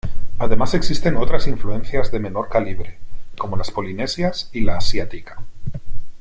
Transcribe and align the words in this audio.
Además 0.39 0.73
existen 0.73 1.15
otras 1.15 1.45
influencias 1.45 2.11
de 2.11 2.19
menor 2.19 2.49
calibre 2.49 2.97
como 3.37 3.55
las 3.55 3.69
polinesias 3.69 4.49
y 4.51 4.61
la 4.61 4.77
asiática. 4.77 5.43